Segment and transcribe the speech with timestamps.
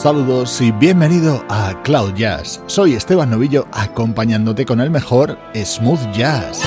[0.00, 2.62] Saludos y bienvenido a Cloud Jazz.
[2.68, 6.62] Soy Esteban Novillo acompañándote con el mejor smooth jazz.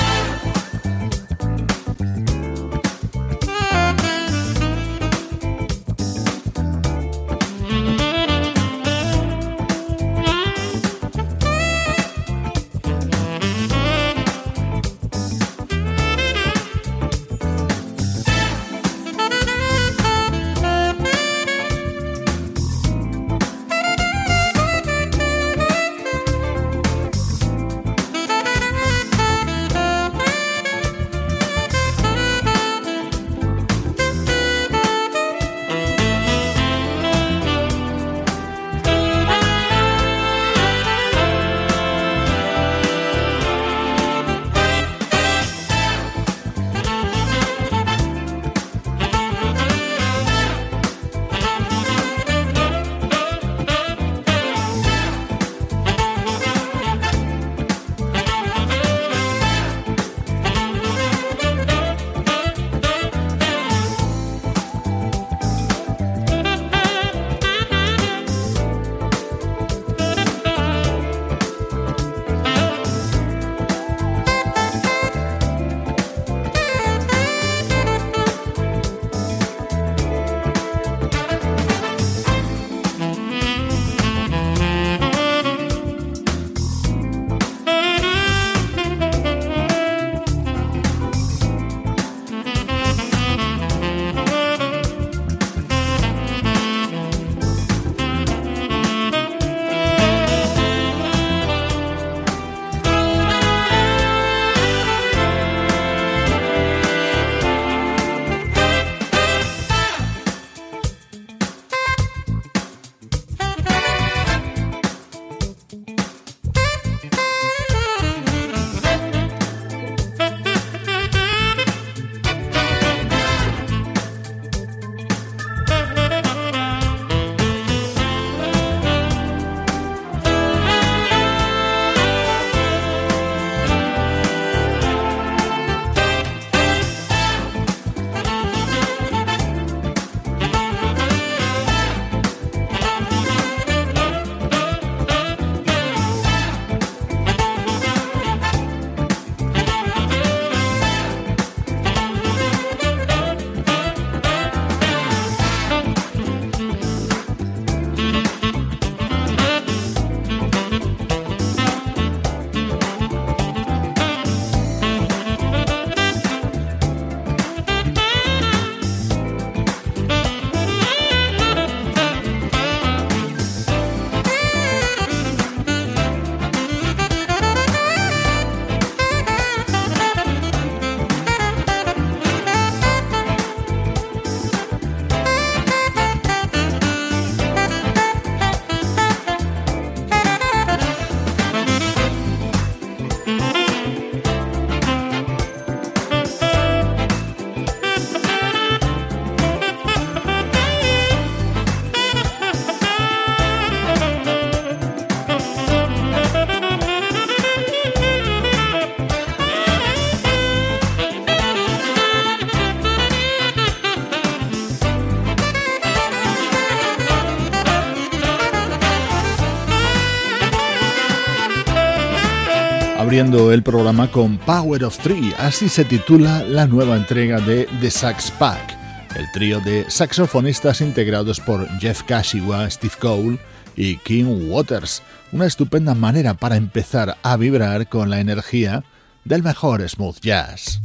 [223.34, 228.30] El programa con Power of Three, así se titula la nueva entrega de The Sax
[228.38, 228.76] Pack,
[229.16, 233.38] el trío de saxofonistas integrados por Jeff Kashiwa, Steve Cole
[233.76, 235.02] y King Waters,
[235.32, 238.84] una estupenda manera para empezar a vibrar con la energía
[239.24, 240.80] del mejor smooth jazz.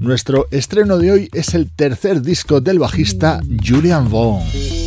[0.00, 4.77] Nuestro estreno de hoy es el tercer disco del bajista Julian Vaughn.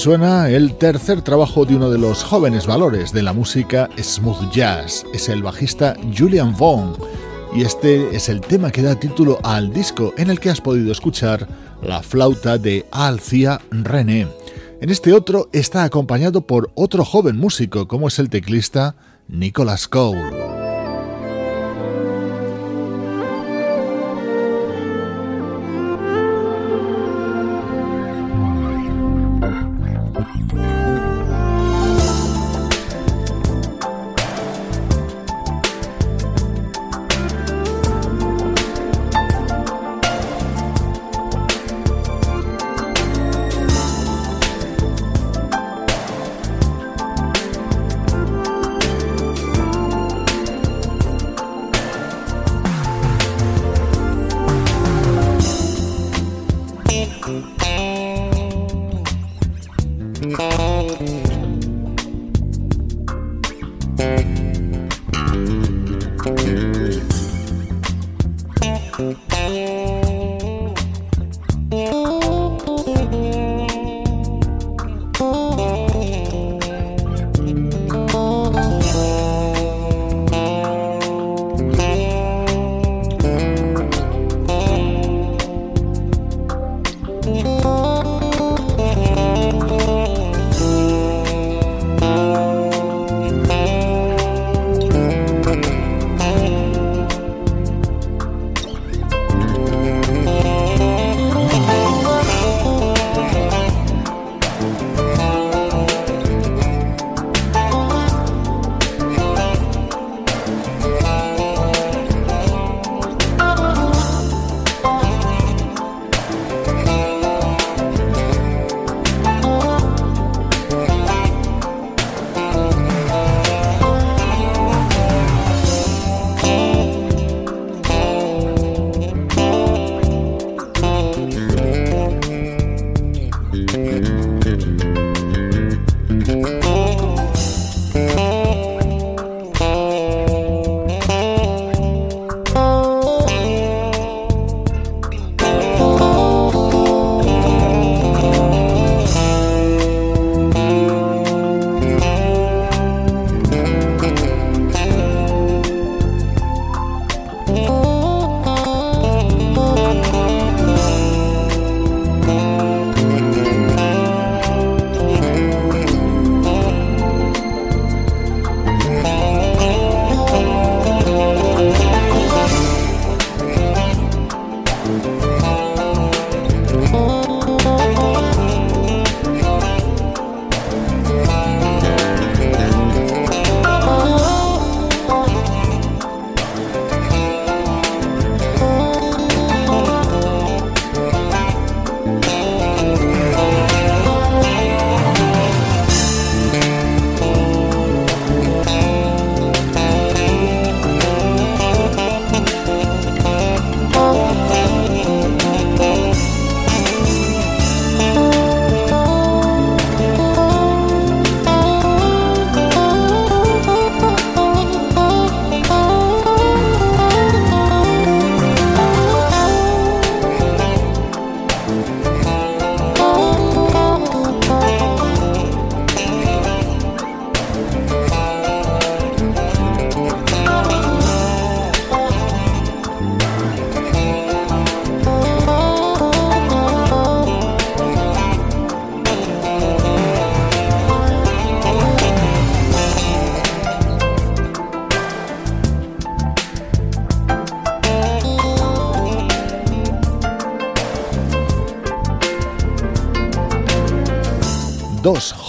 [0.00, 5.04] Suena el tercer trabajo de uno de los jóvenes valores de la música smooth jazz.
[5.12, 6.94] Es el bajista Julian Vaughn.
[7.54, 10.90] Y este es el tema que da título al disco en el que has podido
[10.90, 11.46] escuchar
[11.82, 14.26] la flauta de Alcia René.
[14.80, 18.96] En este otro está acompañado por otro joven músico como es el teclista
[19.28, 20.39] Nicholas Cole.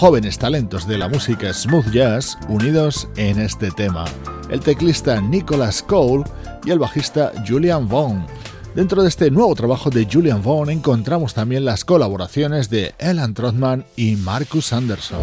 [0.02, 4.04] Jóvenes talentos de la música smooth jazz unidos en este tema,
[4.50, 6.24] el teclista Nicholas Cole
[6.64, 8.26] y el bajista Julian Vaughn.
[8.74, 13.84] Dentro de este nuevo trabajo de Julian Vaughn encontramos también las colaboraciones de Alan Trotman
[13.94, 15.20] y Marcus Anderson.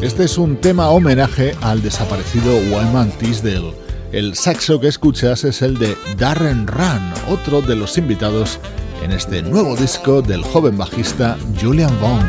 [0.00, 3.91] Este es un tema homenaje al desaparecido Wyman Tisdale.
[4.12, 8.58] El saxo que escuchas es el de Darren Run, otro de los invitados
[9.02, 12.22] en este nuevo disco del joven bajista Julian Vaughn.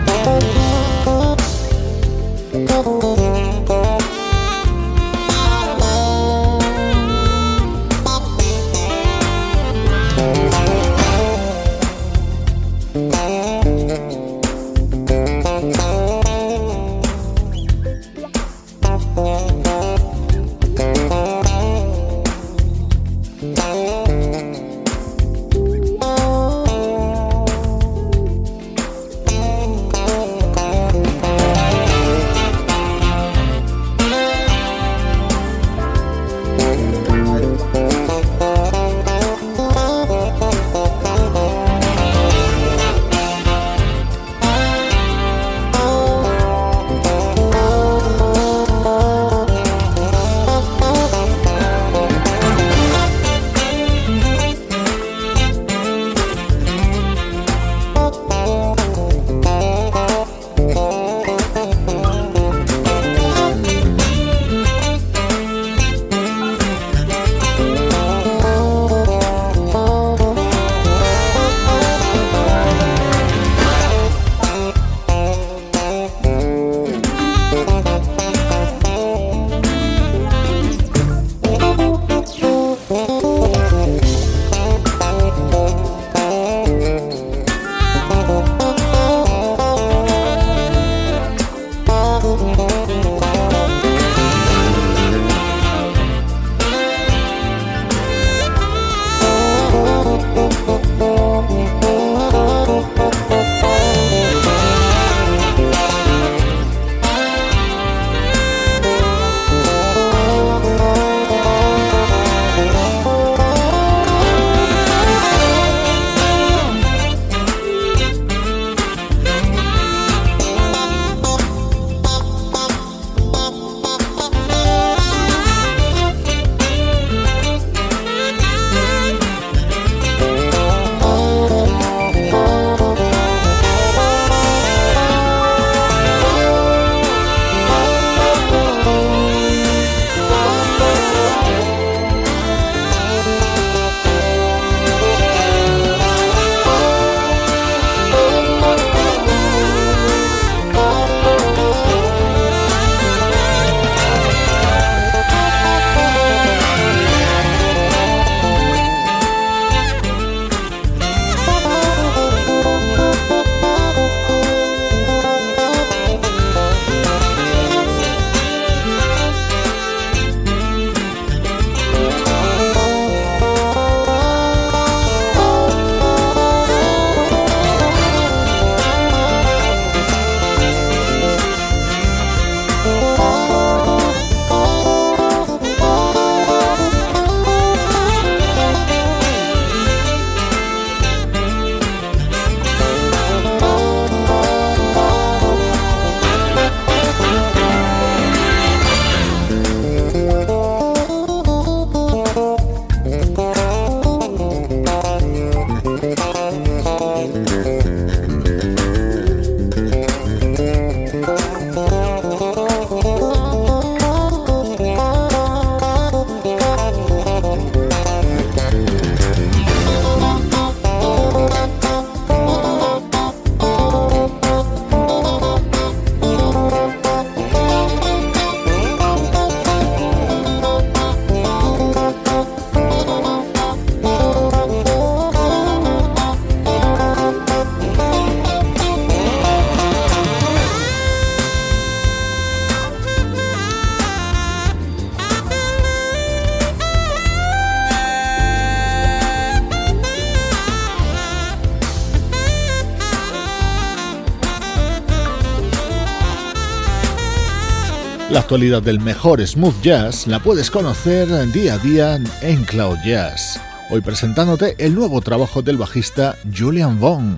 [258.53, 263.59] Actualidad del mejor smooth jazz la puedes conocer día a día en Cloud Jazz.
[263.89, 267.37] hoy presentándote el nuevo trabajo del bajista Julian Vaughn.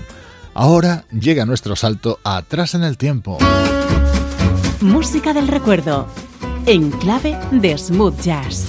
[0.54, 3.38] Ahora llega nuestro salto atrás en el tiempo.
[4.82, 6.10] Música del recuerdo,
[6.66, 8.66] en clave de smooth jazz.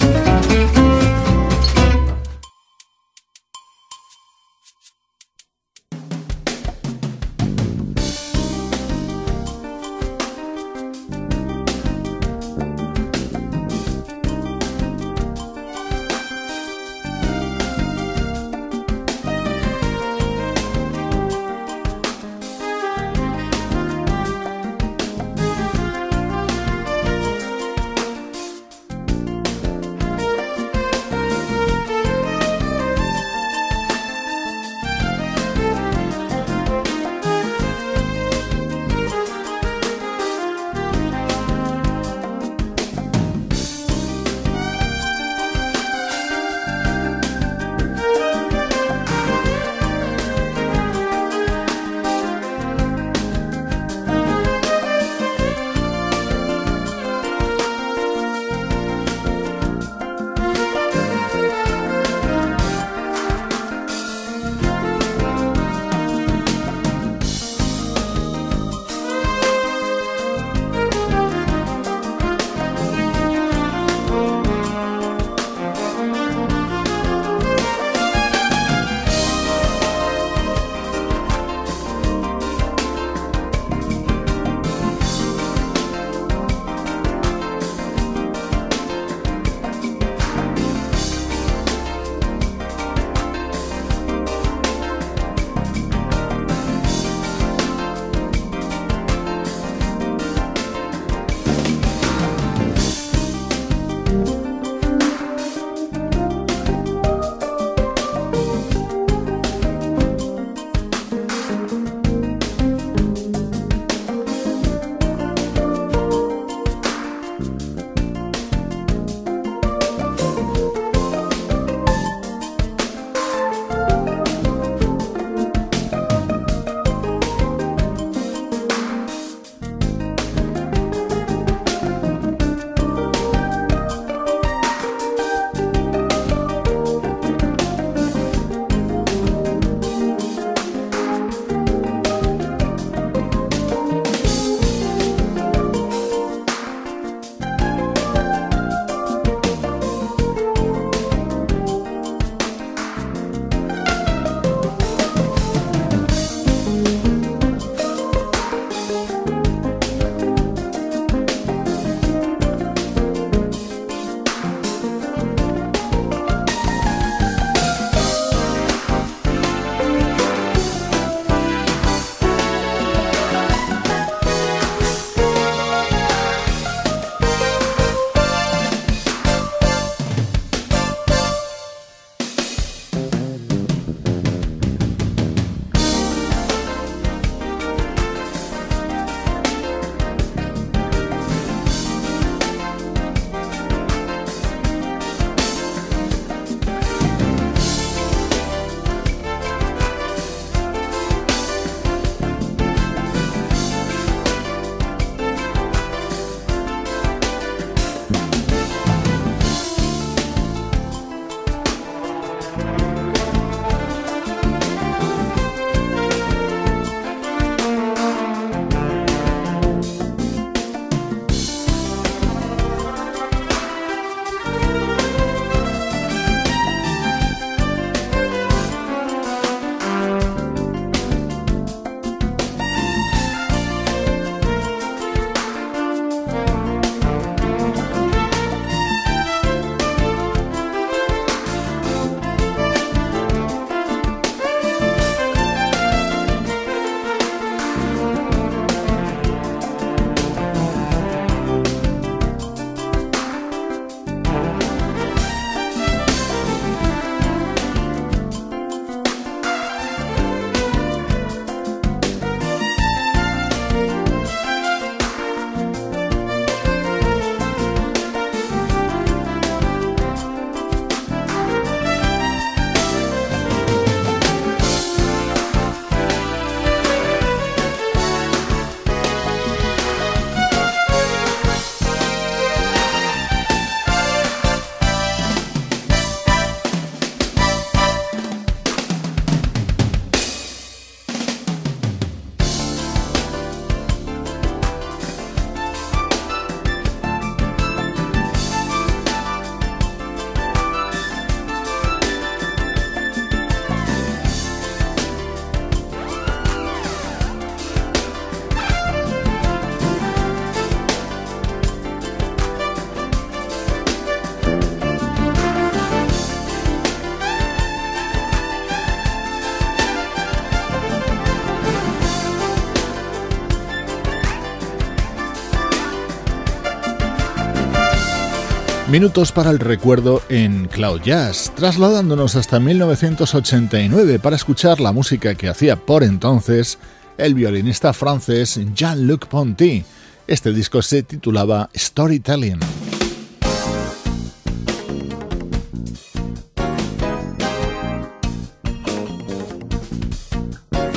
[328.97, 335.49] Minutos para el recuerdo en Cloud Jazz, trasladándonos hasta 1989 para escuchar la música que
[335.49, 336.79] hacía por entonces
[337.19, 339.85] el violinista francés Jean-Luc Ponty.
[340.25, 342.59] Este disco se titulaba Storytelling.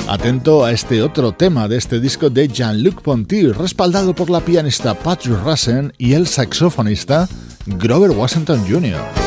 [0.07, 4.95] Atento a este otro tema de este disco de Jean-Luc Ponty, respaldado por la pianista
[4.95, 7.29] Patrick Russen y el saxofonista
[7.67, 9.20] Grover Washington Jr.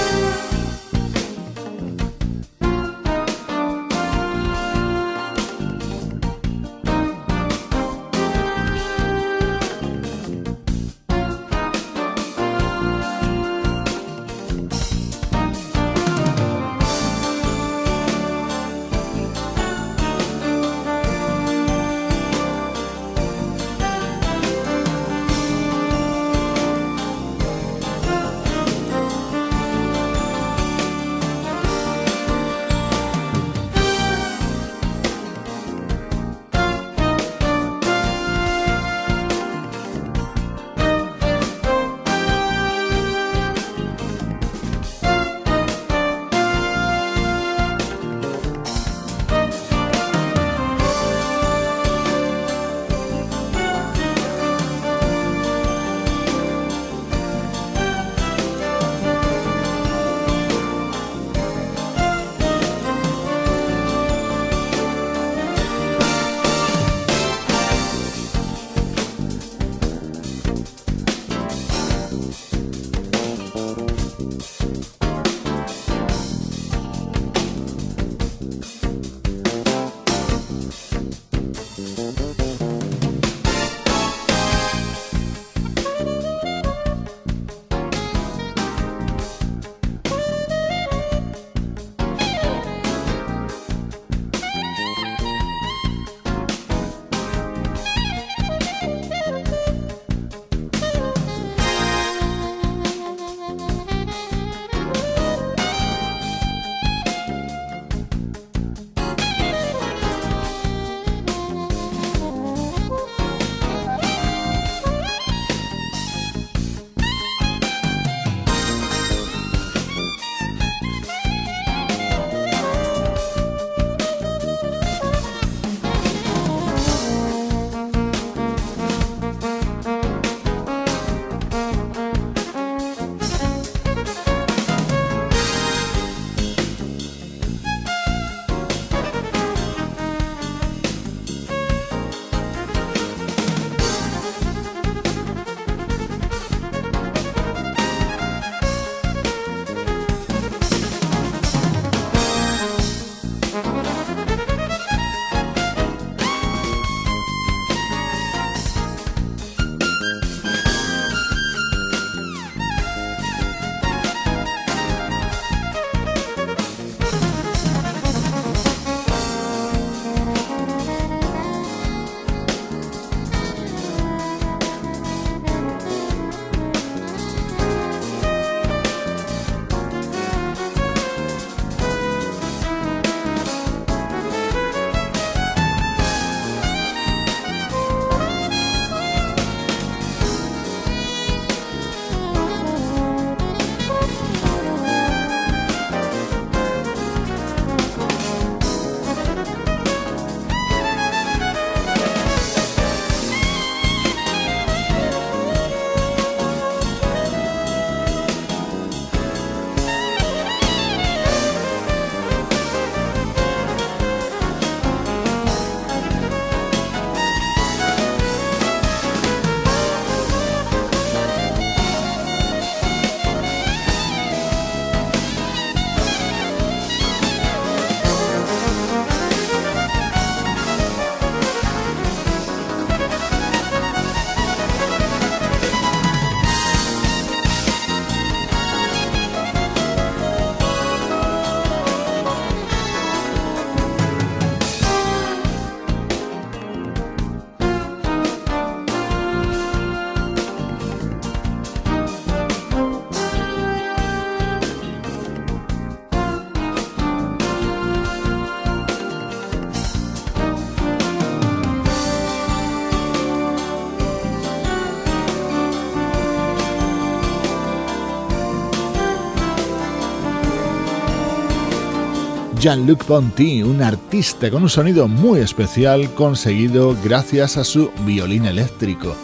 [272.64, 279.14] Jean-Luc Ponty, un artista con un sonido muy especial conseguido gracias a su violín eléctrico.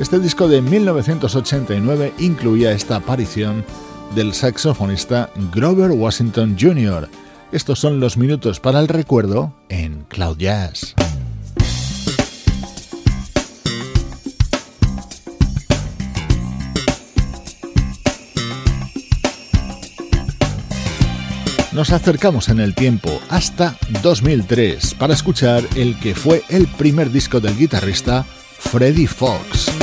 [0.00, 3.64] Este disco de 1989 incluía esta aparición
[4.16, 7.08] del saxofonista Grover Washington Jr.
[7.52, 10.96] Estos son los minutos para el recuerdo en Cloud Jazz.
[21.78, 27.38] Nos acercamos en el tiempo hasta 2003 para escuchar el que fue el primer disco
[27.38, 29.77] del guitarrista Freddie Fox.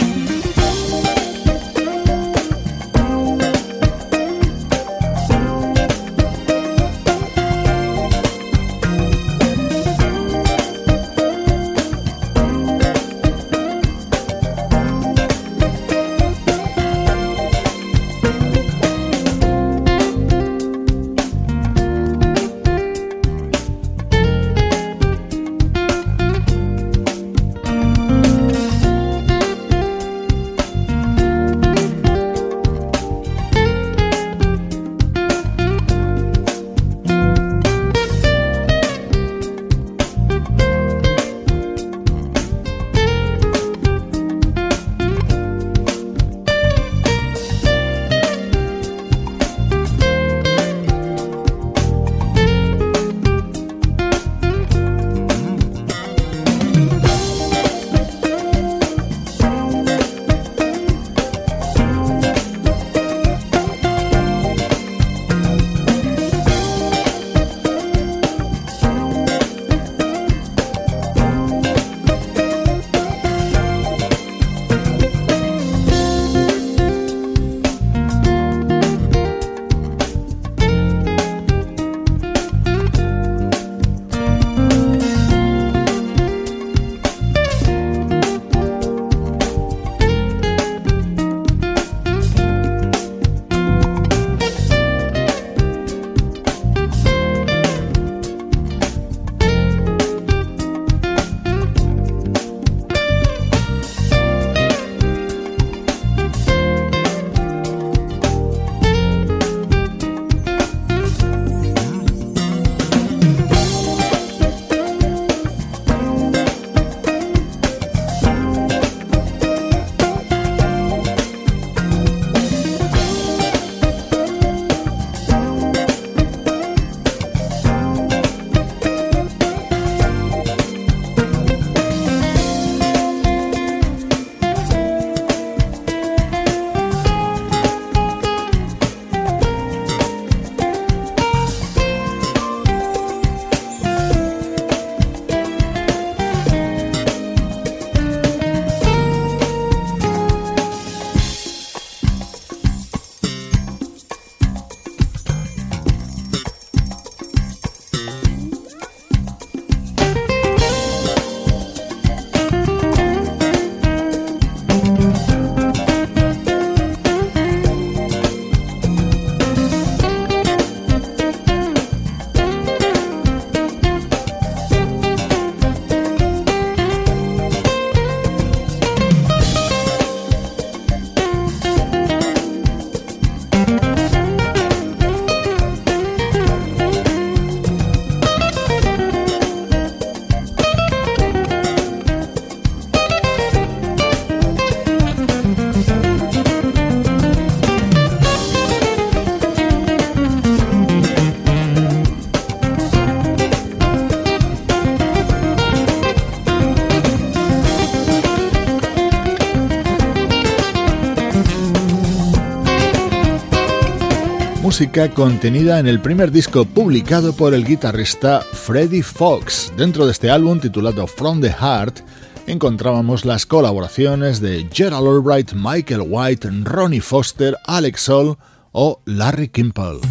[214.75, 219.71] Música contenida en el primer disco publicado por el guitarrista Freddie Fox.
[219.77, 222.01] Dentro de este álbum titulado From the Heart
[222.45, 228.37] encontrábamos las colaboraciones de Gerald Albright, Michael White, Ronnie Foster, Alex Soul
[228.73, 230.01] o Larry Kimple.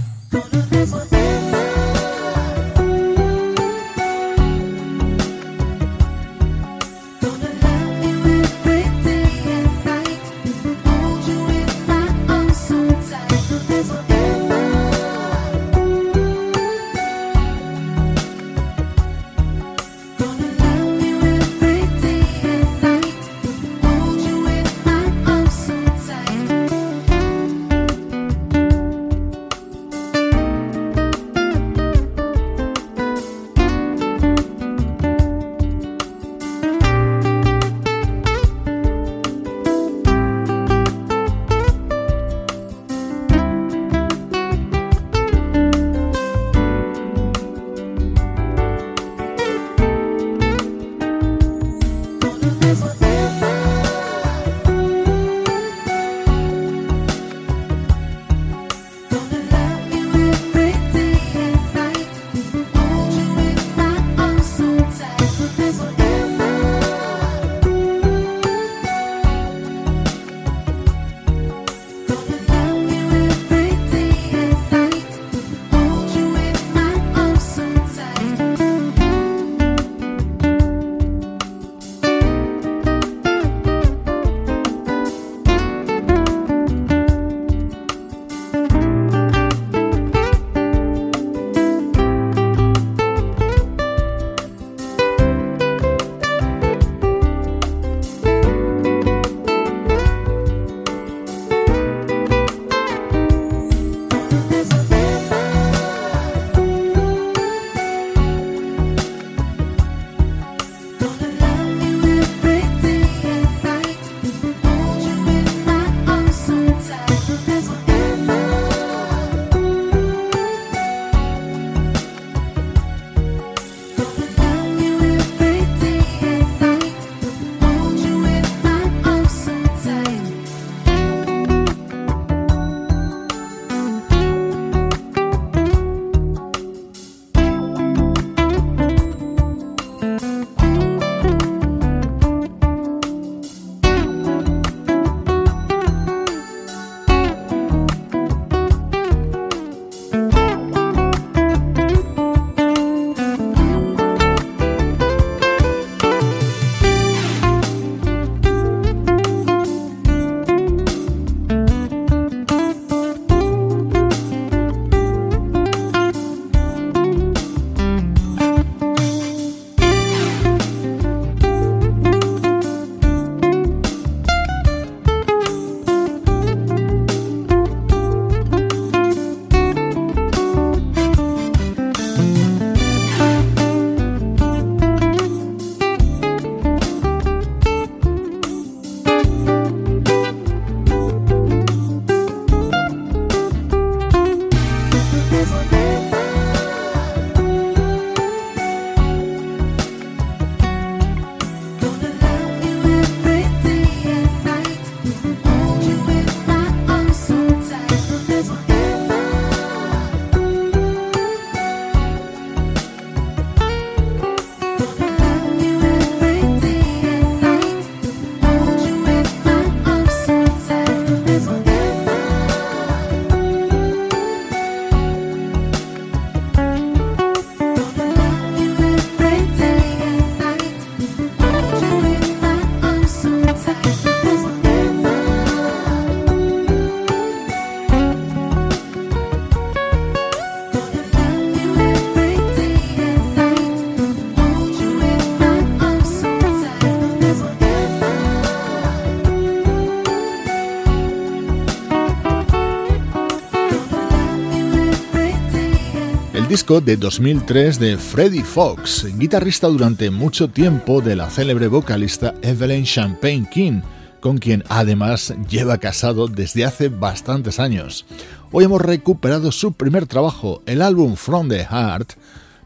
[256.54, 262.84] Disco de 2003 de Freddie Fox, guitarrista durante mucho tiempo de la célebre vocalista Evelyn
[262.84, 263.80] Champagne King,
[264.20, 268.06] con quien además lleva casado desde hace bastantes años.
[268.52, 272.12] Hoy hemos recuperado su primer trabajo, el álbum From the Heart,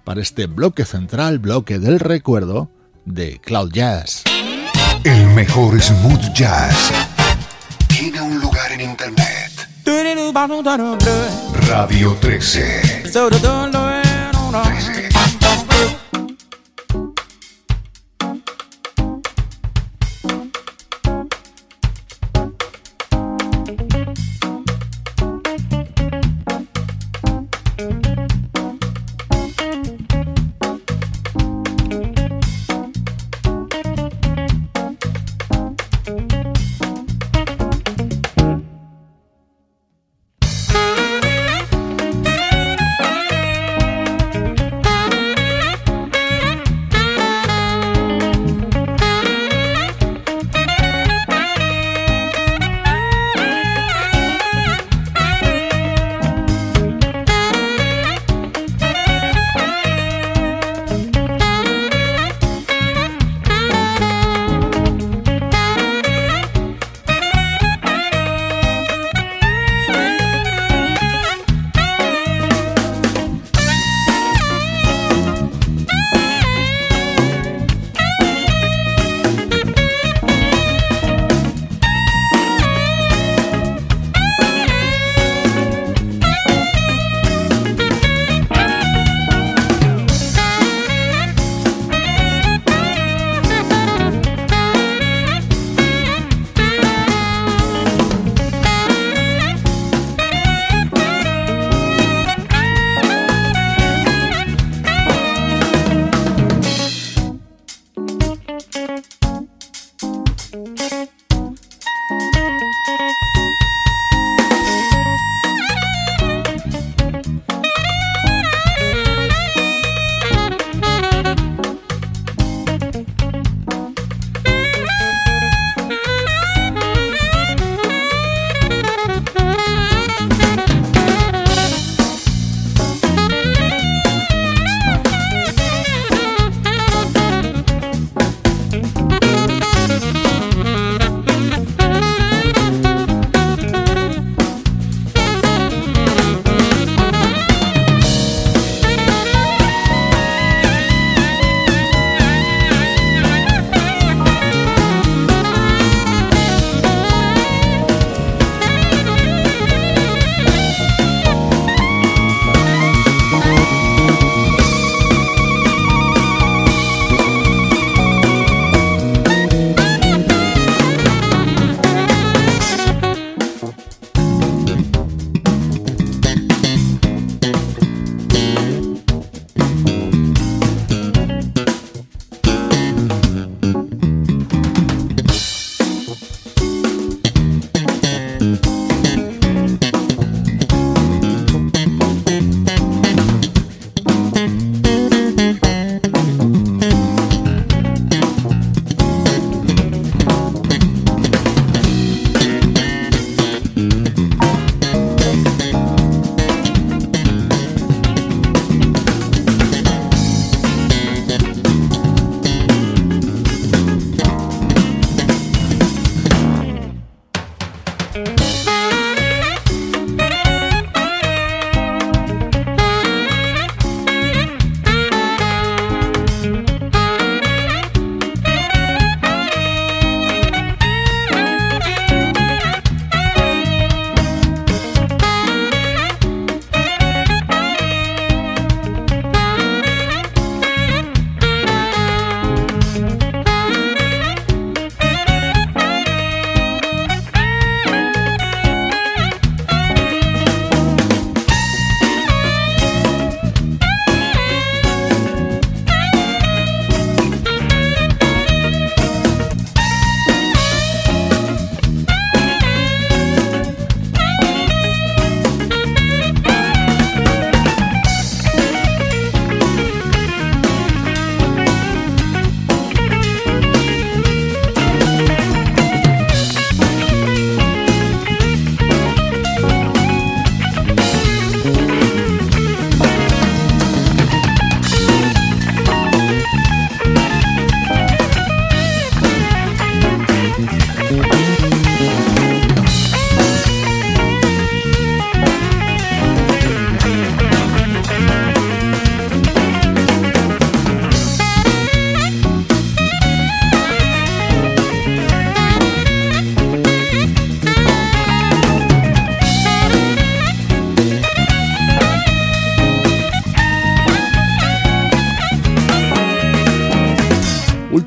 [0.04, 2.68] para este bloque central, bloque del recuerdo
[3.06, 4.24] de Cloud Jazz.
[5.02, 6.92] El mejor smooth jazz
[7.88, 9.48] tiene un lugar en internet.
[11.66, 13.04] Radio 13.
[14.50, 16.07] 13.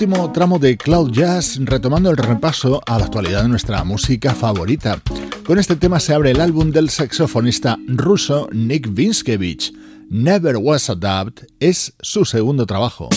[0.01, 4.99] Último tramo de Cloud Jazz retomando el repaso a la actualidad de nuestra música favorita.
[5.45, 9.71] Con este tema se abre el álbum del saxofonista ruso Nick Vinskevich.
[10.09, 13.09] Never Was a Doubt es su segundo trabajo.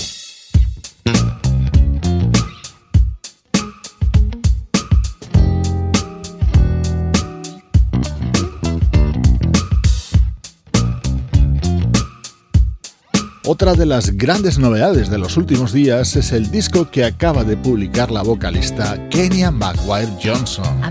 [13.46, 17.58] Otra de las grandes novedades de los últimos días es el disco que acaba de
[17.58, 20.82] publicar la vocalista Kenya McGuire Johnson.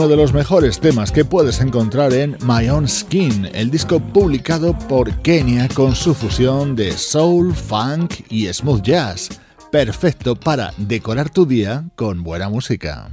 [0.00, 4.72] Uno de los mejores temas que puedes encontrar en My Own Skin, el disco publicado
[4.88, 9.28] por Kenia con su fusión de soul, funk y smooth jazz,
[9.70, 13.10] perfecto para decorar tu día con buena música.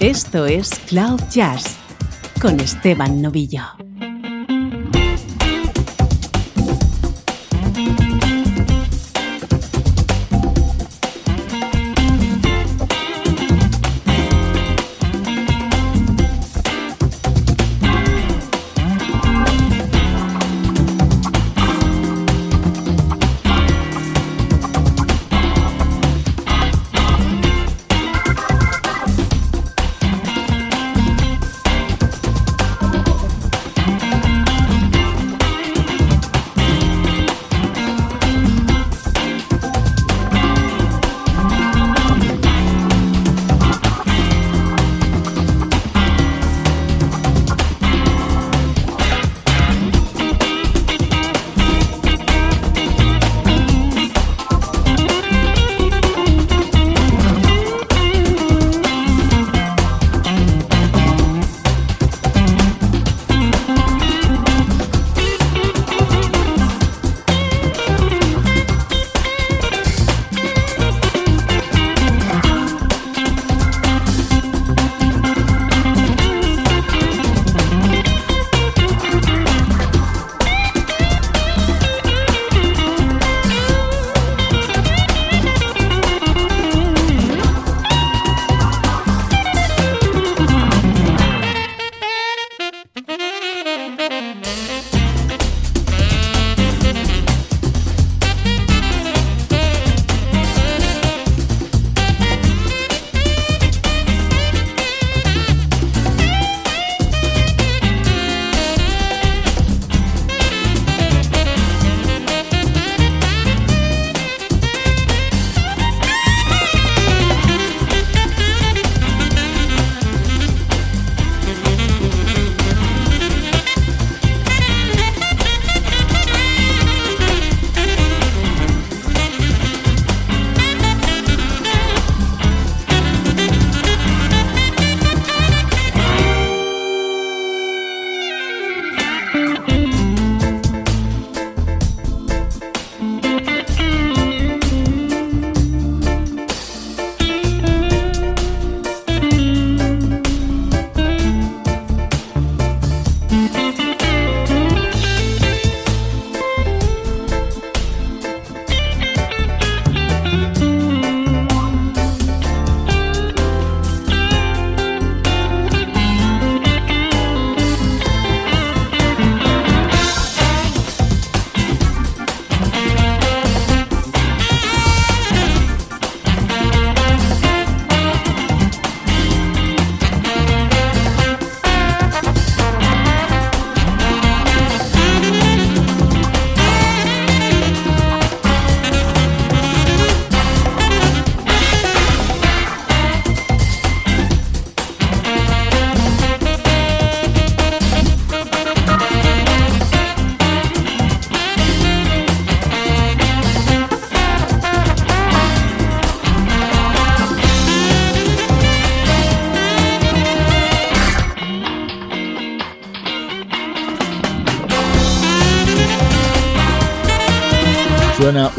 [0.00, 1.76] Esto es Cloud Jazz
[2.40, 3.62] con Esteban Novillo.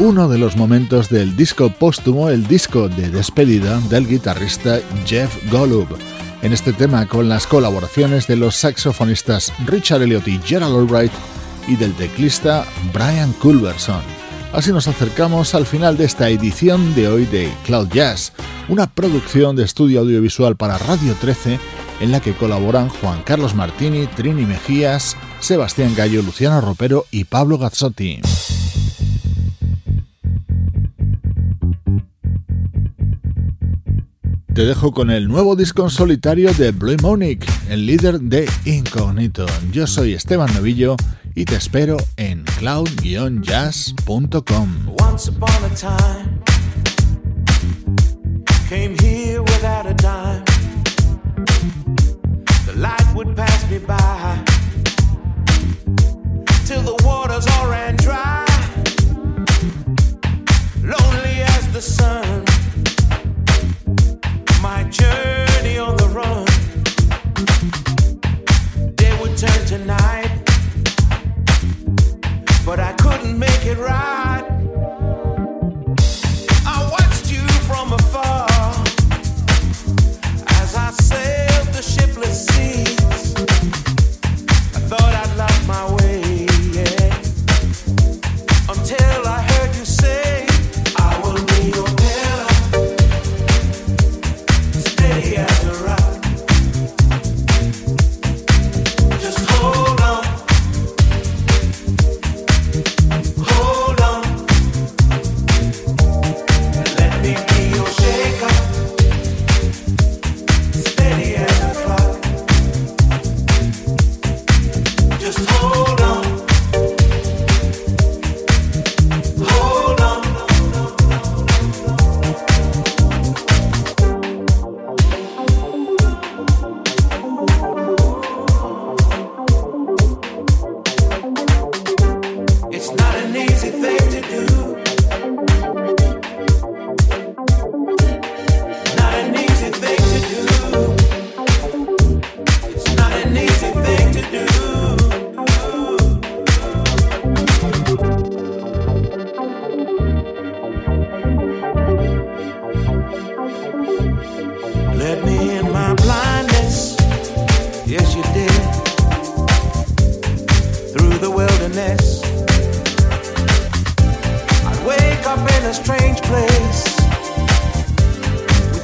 [0.04, 5.88] Uno de los momentos del disco póstumo, el disco de despedida del guitarrista Jeff Golub.
[6.42, 11.12] En este tema con las colaboraciones de los saxofonistas Richard Elliot y Gerald Albright
[11.66, 14.02] y del teclista Brian Culberson.
[14.52, 18.34] Así nos acercamos al final de esta edición de hoy de Cloud Jazz,
[18.68, 21.58] una producción de estudio audiovisual para Radio 13
[22.00, 27.56] en la que colaboran Juan Carlos Martini, Trini Mejías, Sebastián Gallo, Luciano Ropero y Pablo
[27.56, 28.20] Gazzotti.
[34.54, 39.46] Te dejo con el nuevo disco en solitario de Blue Monique, el líder de Incognito.
[39.72, 40.94] Yo soy Esteban Novillo
[41.34, 44.94] y te espero en cloud-jazz.com.
[45.02, 46.40] Once upon a time,
[48.68, 50.44] came here without a dime.
[52.66, 54.44] The light would pass me by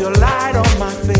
[0.00, 1.19] your light on my face.